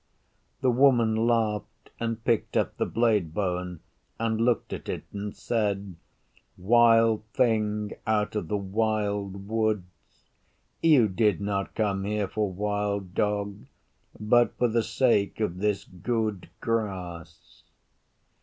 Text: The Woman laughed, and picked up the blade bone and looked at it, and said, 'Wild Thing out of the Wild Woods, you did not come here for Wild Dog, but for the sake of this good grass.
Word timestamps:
The 0.61 0.71
Woman 0.71 1.15
laughed, 1.27 1.91
and 1.99 2.23
picked 2.23 2.57
up 2.57 2.77
the 2.77 2.87
blade 2.87 3.35
bone 3.35 3.81
and 4.17 4.41
looked 4.41 4.73
at 4.73 4.89
it, 4.89 5.03
and 5.13 5.35
said, 5.35 5.93
'Wild 6.57 7.23
Thing 7.33 7.93
out 8.07 8.35
of 8.35 8.47
the 8.47 8.57
Wild 8.57 9.47
Woods, 9.47 10.23
you 10.81 11.07
did 11.07 11.39
not 11.39 11.75
come 11.75 12.03
here 12.03 12.27
for 12.27 12.51
Wild 12.51 13.13
Dog, 13.13 13.67
but 14.19 14.57
for 14.57 14.67
the 14.67 14.81
sake 14.81 15.39
of 15.39 15.59
this 15.59 15.83
good 15.83 16.49
grass. 16.61 17.61